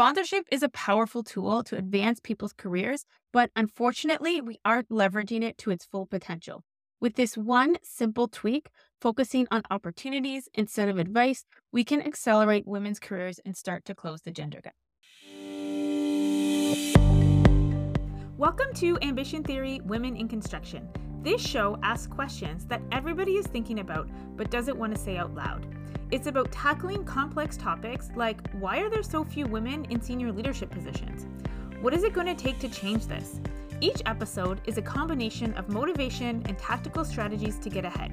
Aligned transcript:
Sponsorship 0.00 0.46
is 0.50 0.62
a 0.62 0.70
powerful 0.70 1.22
tool 1.22 1.62
to 1.62 1.76
advance 1.76 2.20
people's 2.20 2.54
careers, 2.54 3.04
but 3.34 3.50
unfortunately, 3.54 4.40
we 4.40 4.58
aren't 4.64 4.88
leveraging 4.88 5.42
it 5.42 5.58
to 5.58 5.70
its 5.70 5.84
full 5.84 6.06
potential. 6.06 6.64
With 7.02 7.16
this 7.16 7.36
one 7.36 7.76
simple 7.82 8.26
tweak, 8.26 8.70
focusing 8.98 9.46
on 9.50 9.60
opportunities 9.70 10.48
instead 10.54 10.88
of 10.88 10.96
advice, 10.96 11.44
we 11.70 11.84
can 11.84 12.00
accelerate 12.00 12.66
women's 12.66 12.98
careers 12.98 13.40
and 13.44 13.54
start 13.54 13.84
to 13.84 13.94
close 13.94 14.22
the 14.22 14.30
gender 14.30 14.62
gap. 14.62 14.72
Welcome 18.38 18.72
to 18.76 18.96
Ambition 19.02 19.42
Theory 19.42 19.82
Women 19.84 20.16
in 20.16 20.28
Construction. 20.28 20.88
This 21.22 21.42
show 21.42 21.78
asks 21.82 22.06
questions 22.06 22.64
that 22.68 22.80
everybody 22.90 23.32
is 23.32 23.46
thinking 23.46 23.80
about 23.80 24.08
but 24.34 24.50
doesn't 24.50 24.78
want 24.78 24.94
to 24.94 24.98
say 24.98 25.18
out 25.18 25.34
loud. 25.34 25.66
It's 26.10 26.26
about 26.26 26.50
tackling 26.50 27.04
complex 27.04 27.56
topics 27.56 28.10
like 28.16 28.50
why 28.54 28.78
are 28.78 28.90
there 28.90 29.02
so 29.02 29.22
few 29.22 29.46
women 29.46 29.84
in 29.90 30.02
senior 30.02 30.32
leadership 30.32 30.68
positions? 30.68 31.28
What 31.80 31.94
is 31.94 32.02
it 32.02 32.12
going 32.12 32.26
to 32.26 32.34
take 32.34 32.58
to 32.60 32.68
change 32.68 33.06
this? 33.06 33.40
Each 33.80 34.02
episode 34.06 34.60
is 34.66 34.76
a 34.76 34.82
combination 34.82 35.54
of 35.54 35.68
motivation 35.68 36.42
and 36.46 36.58
tactical 36.58 37.04
strategies 37.04 37.58
to 37.60 37.70
get 37.70 37.84
ahead. 37.84 38.10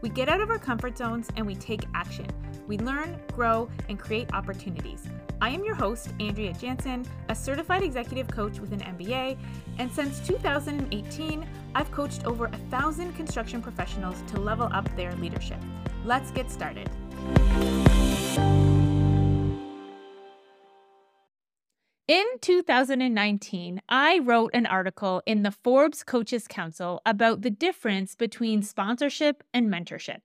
We 0.00 0.08
get 0.08 0.30
out 0.30 0.40
of 0.40 0.48
our 0.48 0.58
comfort 0.58 0.96
zones 0.96 1.28
and 1.36 1.46
we 1.46 1.54
take 1.54 1.82
action. 1.94 2.26
We 2.66 2.78
learn, 2.78 3.20
grow, 3.34 3.68
and 3.90 3.98
create 3.98 4.32
opportunities. 4.32 5.02
I 5.42 5.50
am 5.50 5.64
your 5.64 5.74
host, 5.74 6.08
Andrea 6.20 6.54
Janzen, 6.54 7.06
a 7.28 7.34
certified 7.34 7.82
executive 7.82 8.26
coach 8.28 8.58
with 8.58 8.72
an 8.72 8.80
MBA, 8.80 9.36
and 9.78 9.92
since 9.92 10.26
2018, 10.26 11.46
I've 11.74 11.90
coached 11.92 12.24
over 12.24 12.46
a 12.46 12.56
thousand 12.70 13.12
construction 13.12 13.60
professionals 13.60 14.22
to 14.28 14.40
level 14.40 14.70
up 14.72 14.88
their 14.96 15.14
leadership. 15.16 15.58
Let's 16.06 16.30
get 16.30 16.50
started. 16.50 16.88
In 22.06 22.26
2019, 22.42 23.80
I 23.88 24.18
wrote 24.18 24.50
an 24.52 24.66
article 24.66 25.22
in 25.24 25.42
the 25.42 25.50
Forbes 25.50 26.02
Coaches 26.02 26.46
Council 26.46 27.00
about 27.06 27.40
the 27.40 27.48
difference 27.48 28.14
between 28.14 28.62
sponsorship 28.62 29.42
and 29.54 29.72
mentorship. 29.72 30.20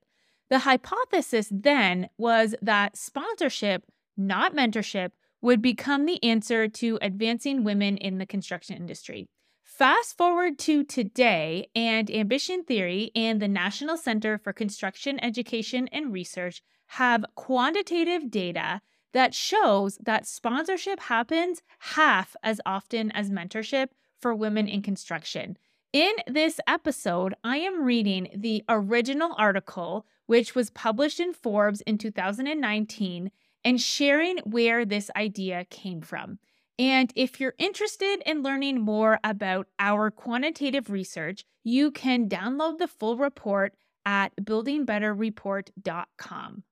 The 0.50 0.58
hypothesis 0.58 1.48
then 1.50 2.10
was 2.18 2.54
that 2.60 2.98
sponsorship, 2.98 3.84
not 4.14 4.54
mentorship, 4.54 5.12
would 5.40 5.62
become 5.62 6.04
the 6.04 6.22
answer 6.22 6.68
to 6.68 6.98
advancing 7.00 7.64
women 7.64 7.96
in 7.96 8.18
the 8.18 8.26
construction 8.26 8.76
industry. 8.76 9.28
Fast 9.64 10.18
forward 10.18 10.58
to 10.58 10.84
today, 10.84 11.68
and 11.74 12.10
Ambition 12.10 12.64
Theory 12.64 13.10
and 13.16 13.40
the 13.40 13.48
National 13.48 13.96
Center 13.96 14.36
for 14.36 14.52
Construction 14.52 15.18
Education 15.24 15.88
and 15.88 16.12
Research 16.12 16.62
have 16.94 17.24
quantitative 17.36 18.30
data 18.30 18.80
that 19.12 19.32
shows 19.32 19.96
that 20.02 20.26
sponsorship 20.26 20.98
happens 20.98 21.62
half 21.78 22.34
as 22.42 22.60
often 22.66 23.12
as 23.12 23.30
mentorship 23.30 23.90
for 24.20 24.34
women 24.34 24.66
in 24.66 24.82
construction. 24.82 25.56
In 25.92 26.14
this 26.26 26.58
episode, 26.66 27.34
I 27.44 27.58
am 27.58 27.84
reading 27.84 28.26
the 28.34 28.64
original 28.68 29.36
article, 29.38 30.04
which 30.26 30.56
was 30.56 30.70
published 30.70 31.20
in 31.20 31.32
Forbes 31.32 31.80
in 31.82 31.96
2019, 31.96 33.30
and 33.64 33.80
sharing 33.80 34.38
where 34.38 34.84
this 34.84 35.12
idea 35.14 35.66
came 35.70 36.00
from. 36.00 36.40
And 36.76 37.12
if 37.14 37.38
you're 37.38 37.54
interested 37.58 38.20
in 38.26 38.42
learning 38.42 38.80
more 38.80 39.20
about 39.22 39.68
our 39.78 40.10
quantitative 40.10 40.90
research, 40.90 41.44
you 41.62 41.92
can 41.92 42.28
download 42.28 42.78
the 42.78 42.88
full 42.88 43.16
report 43.16 43.76
at 44.04 44.34
buildingbetterreport.com. 44.36 46.64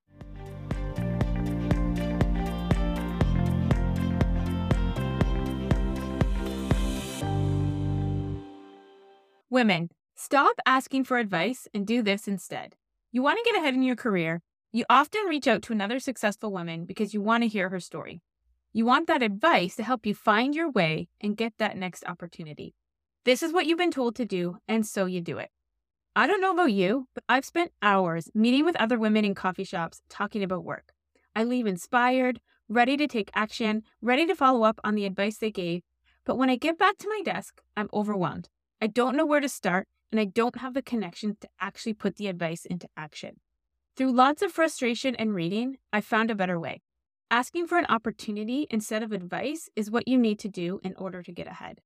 Women, 9.50 9.88
stop 10.14 10.56
asking 10.66 11.04
for 11.04 11.16
advice 11.16 11.66
and 11.72 11.86
do 11.86 12.02
this 12.02 12.28
instead. 12.28 12.74
You 13.10 13.22
want 13.22 13.38
to 13.38 13.50
get 13.50 13.58
ahead 13.58 13.72
in 13.72 13.82
your 13.82 13.96
career. 13.96 14.42
You 14.72 14.84
often 14.90 15.24
reach 15.24 15.48
out 15.48 15.62
to 15.62 15.72
another 15.72 15.98
successful 16.00 16.52
woman 16.52 16.84
because 16.84 17.14
you 17.14 17.22
want 17.22 17.44
to 17.44 17.48
hear 17.48 17.70
her 17.70 17.80
story. 17.80 18.20
You 18.74 18.84
want 18.84 19.06
that 19.06 19.22
advice 19.22 19.74
to 19.76 19.82
help 19.82 20.04
you 20.04 20.14
find 20.14 20.54
your 20.54 20.70
way 20.70 21.08
and 21.18 21.34
get 21.34 21.54
that 21.58 21.78
next 21.78 22.04
opportunity. 22.06 22.74
This 23.24 23.42
is 23.42 23.50
what 23.50 23.64
you've 23.64 23.78
been 23.78 23.90
told 23.90 24.16
to 24.16 24.26
do, 24.26 24.58
and 24.68 24.84
so 24.84 25.06
you 25.06 25.22
do 25.22 25.38
it. 25.38 25.48
I 26.14 26.26
don't 26.26 26.42
know 26.42 26.52
about 26.52 26.72
you, 26.72 27.08
but 27.14 27.24
I've 27.26 27.46
spent 27.46 27.72
hours 27.80 28.28
meeting 28.34 28.66
with 28.66 28.76
other 28.76 28.98
women 28.98 29.24
in 29.24 29.34
coffee 29.34 29.64
shops 29.64 30.02
talking 30.10 30.42
about 30.42 30.64
work. 30.64 30.92
I 31.34 31.44
leave 31.44 31.66
inspired, 31.66 32.40
ready 32.68 32.98
to 32.98 33.06
take 33.06 33.30
action, 33.34 33.82
ready 34.02 34.26
to 34.26 34.34
follow 34.34 34.64
up 34.64 34.78
on 34.84 34.94
the 34.94 35.06
advice 35.06 35.38
they 35.38 35.50
gave. 35.50 35.84
But 36.26 36.36
when 36.36 36.50
I 36.50 36.56
get 36.56 36.76
back 36.76 36.98
to 36.98 37.08
my 37.08 37.22
desk, 37.24 37.62
I'm 37.78 37.88
overwhelmed. 37.94 38.50
I 38.80 38.86
don't 38.86 39.16
know 39.16 39.26
where 39.26 39.40
to 39.40 39.48
start, 39.48 39.88
and 40.12 40.20
I 40.20 40.24
don't 40.24 40.58
have 40.58 40.74
the 40.74 40.82
connection 40.82 41.36
to 41.40 41.48
actually 41.60 41.94
put 41.94 42.16
the 42.16 42.28
advice 42.28 42.64
into 42.64 42.88
action. 42.96 43.40
Through 43.96 44.12
lots 44.12 44.42
of 44.42 44.52
frustration 44.52 45.16
and 45.16 45.34
reading, 45.34 45.78
I 45.92 46.00
found 46.00 46.30
a 46.30 46.36
better 46.36 46.60
way. 46.60 46.82
Asking 47.30 47.66
for 47.66 47.76
an 47.76 47.86
opportunity 47.88 48.66
instead 48.70 49.02
of 49.02 49.12
advice 49.12 49.68
is 49.74 49.90
what 49.90 50.06
you 50.06 50.16
need 50.16 50.38
to 50.38 50.48
do 50.48 50.80
in 50.84 50.94
order 50.96 51.22
to 51.22 51.32
get 51.32 51.48
ahead. 51.48 51.80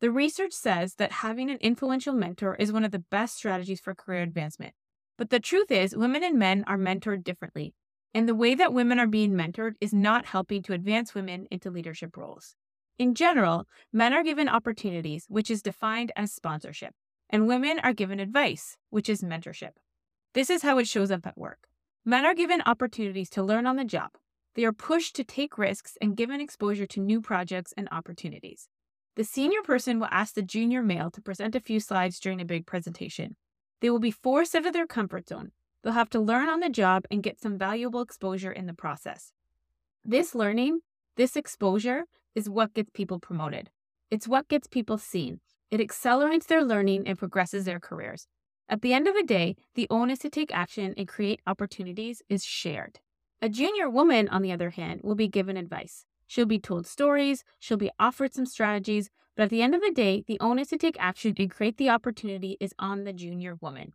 The 0.00 0.10
research 0.10 0.52
says 0.52 0.94
that 0.94 1.12
having 1.12 1.50
an 1.50 1.58
influential 1.60 2.14
mentor 2.14 2.54
is 2.54 2.72
one 2.72 2.84
of 2.84 2.90
the 2.90 3.04
best 3.10 3.36
strategies 3.36 3.80
for 3.80 3.94
career 3.94 4.22
advancement. 4.22 4.72
But 5.18 5.28
the 5.28 5.38
truth 5.38 5.70
is, 5.70 5.94
women 5.94 6.24
and 6.24 6.38
men 6.38 6.64
are 6.66 6.78
mentored 6.78 7.22
differently, 7.22 7.74
and 8.14 8.26
the 8.26 8.34
way 8.34 8.54
that 8.54 8.72
women 8.72 8.98
are 8.98 9.06
being 9.06 9.32
mentored 9.32 9.74
is 9.78 9.92
not 9.92 10.24
helping 10.24 10.62
to 10.62 10.72
advance 10.72 11.14
women 11.14 11.46
into 11.50 11.70
leadership 11.70 12.16
roles. 12.16 12.56
In 13.00 13.14
general, 13.14 13.66
men 13.94 14.12
are 14.12 14.22
given 14.22 14.46
opportunities, 14.46 15.24
which 15.30 15.50
is 15.50 15.62
defined 15.62 16.12
as 16.16 16.30
sponsorship, 16.30 16.94
and 17.30 17.48
women 17.48 17.78
are 17.78 17.94
given 17.94 18.20
advice, 18.20 18.76
which 18.90 19.08
is 19.08 19.22
mentorship. 19.22 19.70
This 20.34 20.50
is 20.50 20.60
how 20.60 20.76
it 20.76 20.86
shows 20.86 21.10
up 21.10 21.26
at 21.26 21.38
work. 21.38 21.68
Men 22.04 22.26
are 22.26 22.34
given 22.34 22.60
opportunities 22.66 23.30
to 23.30 23.42
learn 23.42 23.66
on 23.66 23.76
the 23.76 23.86
job. 23.86 24.10
They 24.54 24.64
are 24.64 24.74
pushed 24.74 25.16
to 25.16 25.24
take 25.24 25.56
risks 25.56 25.96
and 26.02 26.14
given 26.14 26.42
exposure 26.42 26.84
to 26.88 27.00
new 27.00 27.22
projects 27.22 27.72
and 27.74 27.88
opportunities. 27.90 28.68
The 29.16 29.24
senior 29.24 29.62
person 29.62 29.98
will 29.98 30.08
ask 30.10 30.34
the 30.34 30.42
junior 30.42 30.82
male 30.82 31.10
to 31.12 31.22
present 31.22 31.54
a 31.54 31.60
few 31.60 31.80
slides 31.80 32.20
during 32.20 32.38
a 32.38 32.44
big 32.44 32.66
presentation. 32.66 33.36
They 33.80 33.88
will 33.88 33.98
be 33.98 34.10
forced 34.10 34.54
out 34.54 34.66
of 34.66 34.74
their 34.74 34.86
comfort 34.86 35.26
zone. 35.26 35.52
They'll 35.82 35.94
have 35.94 36.10
to 36.10 36.20
learn 36.20 36.50
on 36.50 36.60
the 36.60 36.68
job 36.68 37.06
and 37.10 37.22
get 37.22 37.40
some 37.40 37.56
valuable 37.56 38.02
exposure 38.02 38.52
in 38.52 38.66
the 38.66 38.74
process. 38.74 39.32
This 40.04 40.34
learning, 40.34 40.80
this 41.16 41.34
exposure, 41.34 42.04
is 42.34 42.48
what 42.48 42.74
gets 42.74 42.90
people 42.92 43.18
promoted. 43.18 43.70
It's 44.10 44.28
what 44.28 44.48
gets 44.48 44.66
people 44.66 44.98
seen. 44.98 45.40
It 45.70 45.80
accelerates 45.80 46.46
their 46.46 46.64
learning 46.64 47.06
and 47.06 47.18
progresses 47.18 47.64
their 47.64 47.80
careers. 47.80 48.26
At 48.68 48.82
the 48.82 48.92
end 48.92 49.08
of 49.08 49.14
the 49.14 49.22
day, 49.22 49.56
the 49.74 49.86
onus 49.90 50.20
to 50.20 50.30
take 50.30 50.54
action 50.54 50.94
and 50.96 51.08
create 51.08 51.40
opportunities 51.46 52.22
is 52.28 52.44
shared. 52.44 53.00
A 53.42 53.48
junior 53.48 53.88
woman, 53.88 54.28
on 54.28 54.42
the 54.42 54.52
other 54.52 54.70
hand, 54.70 55.00
will 55.02 55.14
be 55.14 55.28
given 55.28 55.56
advice. 55.56 56.04
She'll 56.26 56.46
be 56.46 56.58
told 56.60 56.86
stories, 56.86 57.42
she'll 57.58 57.76
be 57.76 57.90
offered 57.98 58.34
some 58.34 58.46
strategies, 58.46 59.10
but 59.36 59.44
at 59.44 59.50
the 59.50 59.62
end 59.62 59.74
of 59.74 59.80
the 59.80 59.90
day, 59.90 60.22
the 60.26 60.38
onus 60.40 60.68
to 60.68 60.78
take 60.78 60.96
action 61.00 61.34
and 61.38 61.50
create 61.50 61.76
the 61.76 61.88
opportunity 61.88 62.56
is 62.60 62.74
on 62.78 63.04
the 63.04 63.12
junior 63.12 63.56
woman. 63.60 63.94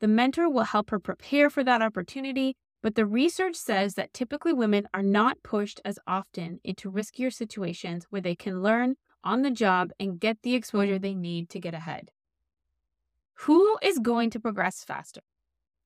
The 0.00 0.08
mentor 0.08 0.48
will 0.48 0.64
help 0.64 0.90
her 0.90 0.98
prepare 0.98 1.50
for 1.50 1.62
that 1.64 1.82
opportunity 1.82 2.56
but 2.82 2.94
the 2.94 3.06
research 3.06 3.56
says 3.56 3.94
that 3.94 4.12
typically 4.12 4.52
women 4.52 4.88
are 4.94 5.02
not 5.02 5.42
pushed 5.42 5.80
as 5.84 5.98
often 6.06 6.60
into 6.64 6.90
riskier 6.90 7.32
situations 7.32 8.06
where 8.10 8.20
they 8.20 8.34
can 8.34 8.62
learn 8.62 8.96
on 9.24 9.42
the 9.42 9.50
job 9.50 9.90
and 9.98 10.20
get 10.20 10.42
the 10.42 10.54
exposure 10.54 10.98
they 10.98 11.14
need 11.14 11.48
to 11.50 11.60
get 11.60 11.74
ahead. 11.74 12.10
Who 13.42 13.78
is 13.82 13.98
going 13.98 14.30
to 14.30 14.40
progress 14.40 14.84
faster? 14.84 15.20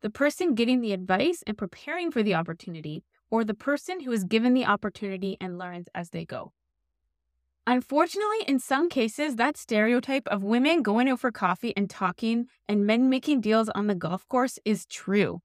The 0.00 0.10
person 0.10 0.54
getting 0.54 0.80
the 0.80 0.92
advice 0.92 1.42
and 1.46 1.56
preparing 1.56 2.10
for 2.10 2.22
the 2.22 2.34
opportunity, 2.34 3.04
or 3.30 3.44
the 3.44 3.54
person 3.54 4.00
who 4.00 4.12
is 4.12 4.24
given 4.24 4.52
the 4.52 4.64
opportunity 4.64 5.36
and 5.40 5.58
learns 5.58 5.88
as 5.94 6.10
they 6.10 6.24
go? 6.24 6.52
Unfortunately, 7.66 8.44
in 8.48 8.58
some 8.58 8.88
cases, 8.88 9.36
that 9.36 9.56
stereotype 9.56 10.26
of 10.26 10.42
women 10.42 10.82
going 10.82 11.08
out 11.08 11.20
for 11.20 11.30
coffee 11.30 11.72
and 11.76 11.88
talking 11.88 12.46
and 12.68 12.84
men 12.84 13.08
making 13.08 13.40
deals 13.40 13.68
on 13.68 13.86
the 13.86 13.94
golf 13.94 14.26
course 14.28 14.58
is 14.64 14.84
true. 14.86 15.40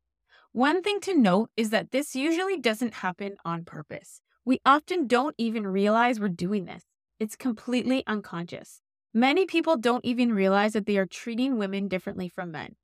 One 0.51 0.81
thing 0.81 0.99
to 1.01 1.13
note 1.13 1.49
is 1.55 1.69
that 1.69 1.91
this 1.91 2.15
usually 2.15 2.57
doesn't 2.57 2.95
happen 2.95 3.37
on 3.45 3.65
purpose. 3.65 4.21
We 4.45 4.59
often 4.65 5.07
don't 5.07 5.35
even 5.37 5.67
realize 5.67 6.19
we're 6.19 6.29
doing 6.29 6.65
this. 6.65 6.83
It's 7.19 7.35
completely 7.35 8.03
unconscious. 8.07 8.81
Many 9.13 9.45
people 9.45 9.77
don't 9.77 10.05
even 10.05 10.33
realize 10.33 10.73
that 10.73 10.85
they 10.85 10.97
are 10.97 11.05
treating 11.05 11.57
women 11.57 11.87
differently 11.87 12.29
from 12.29 12.51
men. 12.51 12.75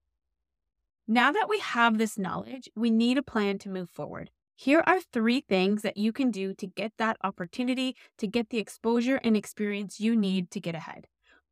Now 1.07 1.31
that 1.31 1.49
we 1.49 1.59
have 1.59 1.97
this 1.97 2.17
knowledge, 2.17 2.69
we 2.75 2.89
need 2.89 3.17
a 3.17 3.23
plan 3.23 3.59
to 3.59 3.69
move 3.69 3.89
forward. 3.89 4.29
Here 4.55 4.83
are 4.85 4.99
three 5.01 5.41
things 5.41 5.81
that 5.81 5.97
you 5.97 6.13
can 6.13 6.31
do 6.31 6.53
to 6.53 6.67
get 6.67 6.93
that 6.97 7.17
opportunity, 7.23 7.95
to 8.17 8.27
get 8.27 8.49
the 8.49 8.59
exposure 8.59 9.19
and 9.23 9.35
experience 9.35 9.99
you 9.99 10.15
need 10.15 10.51
to 10.51 10.59
get 10.59 10.75
ahead. 10.75 11.07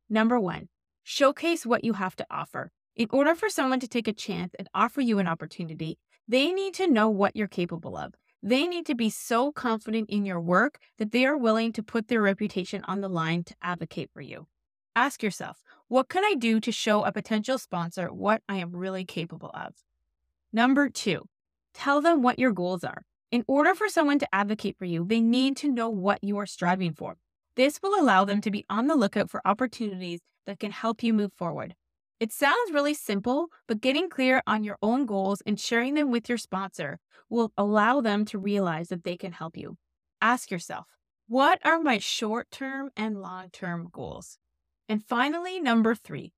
Number 0.08 0.38
one, 0.38 0.68
showcase 1.02 1.66
what 1.66 1.84
you 1.84 1.94
have 1.94 2.16
to 2.16 2.26
offer. 2.30 2.70
In 2.94 3.08
order 3.10 3.34
for 3.34 3.48
someone 3.48 3.80
to 3.80 3.88
take 3.88 4.06
a 4.06 4.12
chance 4.12 4.54
and 4.58 4.68
offer 4.74 5.00
you 5.00 5.18
an 5.18 5.26
opportunity, 5.26 5.98
they 6.28 6.52
need 6.52 6.74
to 6.74 6.86
know 6.86 7.08
what 7.08 7.34
you're 7.34 7.48
capable 7.48 7.96
of. 7.96 8.12
They 8.42 8.66
need 8.66 8.84
to 8.86 8.94
be 8.94 9.08
so 9.08 9.50
confident 9.50 10.10
in 10.10 10.26
your 10.26 10.40
work 10.40 10.78
that 10.98 11.10
they 11.10 11.24
are 11.24 11.38
willing 11.38 11.72
to 11.72 11.82
put 11.82 12.08
their 12.08 12.20
reputation 12.20 12.84
on 12.84 13.00
the 13.00 13.08
line 13.08 13.44
to 13.44 13.54
advocate 13.62 14.10
for 14.12 14.20
you. 14.20 14.46
Ask 14.94 15.22
yourself, 15.22 15.62
what 15.88 16.10
can 16.10 16.22
I 16.22 16.34
do 16.34 16.60
to 16.60 16.70
show 16.70 17.02
a 17.02 17.12
potential 17.12 17.56
sponsor 17.56 18.12
what 18.12 18.42
I 18.46 18.56
am 18.56 18.76
really 18.76 19.06
capable 19.06 19.50
of? 19.54 19.72
Number 20.52 20.90
two, 20.90 21.28
tell 21.72 22.02
them 22.02 22.20
what 22.20 22.38
your 22.38 22.52
goals 22.52 22.84
are. 22.84 23.04
In 23.30 23.42
order 23.48 23.74
for 23.74 23.88
someone 23.88 24.18
to 24.18 24.34
advocate 24.34 24.76
for 24.76 24.84
you, 24.84 25.06
they 25.06 25.22
need 25.22 25.56
to 25.58 25.72
know 25.72 25.88
what 25.88 26.22
you 26.22 26.36
are 26.36 26.46
striving 26.46 26.92
for. 26.92 27.16
This 27.56 27.80
will 27.82 27.98
allow 27.98 28.26
them 28.26 28.42
to 28.42 28.50
be 28.50 28.66
on 28.68 28.86
the 28.86 28.96
lookout 28.96 29.30
for 29.30 29.40
opportunities 29.46 30.20
that 30.44 30.60
can 30.60 30.72
help 30.72 31.02
you 31.02 31.14
move 31.14 31.32
forward. 31.38 31.74
It 32.22 32.30
sounds 32.30 32.70
really 32.70 32.94
simple, 32.94 33.48
but 33.66 33.80
getting 33.80 34.08
clear 34.08 34.44
on 34.46 34.62
your 34.62 34.78
own 34.80 35.06
goals 35.06 35.42
and 35.44 35.58
sharing 35.58 35.94
them 35.94 36.12
with 36.12 36.28
your 36.28 36.38
sponsor 36.38 37.00
will 37.28 37.52
allow 37.58 38.00
them 38.00 38.24
to 38.26 38.38
realize 38.38 38.90
that 38.90 39.02
they 39.02 39.16
can 39.16 39.32
help 39.32 39.56
you. 39.56 39.76
Ask 40.20 40.48
yourself, 40.48 40.86
what 41.26 41.58
are 41.64 41.80
my 41.80 41.98
short 41.98 42.48
term 42.52 42.90
and 42.96 43.20
long 43.20 43.50
term 43.50 43.88
goals? 43.90 44.38
And 44.88 45.04
finally, 45.04 45.58
number 45.58 45.96
three, 45.96 46.32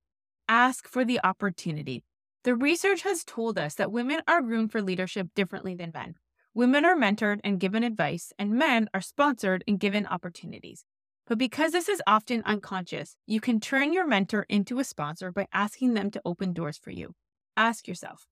ask 0.48 0.88
for 0.88 1.04
the 1.04 1.20
opportunity. 1.22 2.02
The 2.44 2.56
research 2.56 3.02
has 3.02 3.22
told 3.22 3.58
us 3.58 3.74
that 3.74 3.92
women 3.92 4.22
are 4.26 4.40
groomed 4.40 4.72
for 4.72 4.80
leadership 4.80 5.34
differently 5.34 5.74
than 5.74 5.90
men. 5.92 6.14
Women 6.54 6.86
are 6.86 6.96
mentored 6.96 7.40
and 7.44 7.60
given 7.60 7.84
advice, 7.84 8.32
and 8.38 8.52
men 8.52 8.88
are 8.94 9.02
sponsored 9.02 9.62
and 9.68 9.78
given 9.78 10.06
opportunities. 10.06 10.86
But 11.26 11.38
because 11.38 11.72
this 11.72 11.88
is 11.88 12.02
often 12.06 12.42
unconscious, 12.44 13.16
you 13.26 13.40
can 13.40 13.58
turn 13.58 13.92
your 13.92 14.06
mentor 14.06 14.44
into 14.48 14.78
a 14.78 14.84
sponsor 14.84 15.32
by 15.32 15.46
asking 15.52 15.94
them 15.94 16.10
to 16.10 16.22
open 16.24 16.52
doors 16.52 16.76
for 16.76 16.90
you. 16.90 17.14
Ask 17.56 17.88
yourself, 17.88 18.26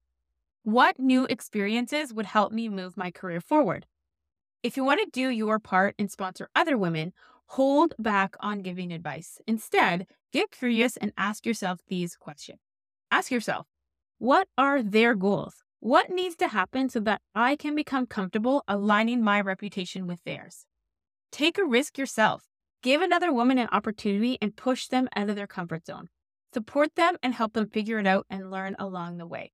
what 0.63 0.99
new 0.99 1.25
experiences 1.25 2.13
would 2.13 2.27
help 2.27 2.53
me 2.53 2.69
move 2.69 2.97
my 2.97 3.11
career 3.11 3.41
forward? 3.41 3.87
If 4.63 4.77
you 4.77 4.85
want 4.85 5.01
to 5.01 5.11
do 5.11 5.29
your 5.29 5.59
part 5.59 5.95
and 5.99 6.11
sponsor 6.11 6.49
other 6.55 6.77
women, 6.77 7.13
hold 7.47 7.95
back 7.99 8.37
on 8.41 8.61
giving 8.61 8.93
advice. 8.93 9.39
Instead, 9.47 10.07
get 10.33 10.51
curious 10.51 10.97
and 10.97 11.13
ask 11.17 11.47
yourself 11.47 11.81
these 11.89 12.15
questions. 12.15 12.61
Ask 13.11 13.31
yourself, 13.31 13.67
what 14.19 14.47
are 14.57 14.83
their 14.83 15.15
goals? 15.15 15.65
What 15.81 16.11
needs 16.11 16.37
to 16.37 16.49
happen 16.49 16.89
so 16.89 17.01
that 17.01 17.23
I 17.35 17.57
can 17.57 17.75
become 17.75 18.07
comfortable 18.07 18.63
aligning 18.69 19.25
my 19.25 19.41
reputation 19.41 20.07
with 20.07 20.23
theirs? 20.25 20.67
Take 21.33 21.59
a 21.59 21.65
risk 21.65 21.99
yourself. 21.99 22.45
Give 22.83 23.01
another 23.01 23.33
woman 23.33 23.59
an 23.59 23.69
opportunity 23.71 24.39
and 24.43 24.57
push 24.57 24.89
them 24.89 25.09
out 25.15 25.31
of 25.31 25.37
their 25.37 25.47
comfort 25.47 25.87
zone. 25.87 26.09
Support 26.53 26.97
them 26.97 27.17
and 27.23 27.33
help 27.33 27.53
them 27.53 27.69
figure 27.69 28.01
it 28.01 28.09
out 28.09 28.27
and 28.29 28.51
learn 28.51 28.75
along 28.77 29.19
the 29.19 29.27
way. 29.27 29.53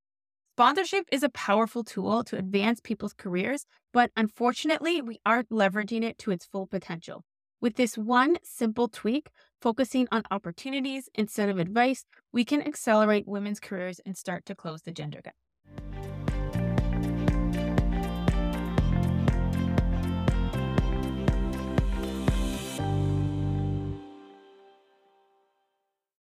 Sponsorship 0.56 1.04
is 1.12 1.22
a 1.22 1.28
powerful 1.28 1.84
tool 1.84 2.25
to 2.25 2.38
advance 2.38 2.80
people's 2.80 3.12
careers, 3.12 3.66
but 3.92 4.10
unfortunately, 4.16 5.02
we 5.02 5.20
aren't 5.26 5.50
leveraging 5.50 6.02
it 6.02 6.19
to 6.19 6.30
its 6.30 6.46
full 6.46 6.66
potential. 6.66 7.22
With 7.60 7.76
this 7.76 7.98
one 7.98 8.38
simple 8.42 8.88
tweak, 8.88 9.28
focusing 9.60 10.08
on 10.10 10.22
opportunities 10.30 11.10
instead 11.14 11.50
of 11.50 11.58
advice, 11.58 12.06
we 12.32 12.46
can 12.46 12.66
accelerate 12.66 13.28
women's 13.28 13.60
careers 13.60 14.00
and 14.06 14.16
start 14.16 14.46
to 14.46 14.54
close 14.54 14.82
the 14.82 14.90
gender 14.90 15.20
gap. 15.22 15.34